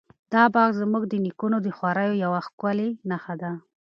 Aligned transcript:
دا 0.33 0.43
باغ 0.53 0.69
زموږ 0.81 1.03
د 1.07 1.13
نیکونو 1.25 1.57
د 1.65 1.67
خواریو 1.77 2.19
یوه 2.25 2.39
ښکلې 2.47 2.89
نښه 3.09 3.35
ده. 3.41 3.51